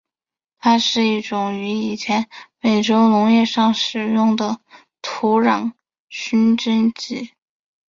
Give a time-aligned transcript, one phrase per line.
[0.57, 2.27] 它是一种于以前
[2.59, 4.59] 美洲农业上使用的
[5.03, 5.73] 土壤
[6.09, 7.29] 熏蒸剂。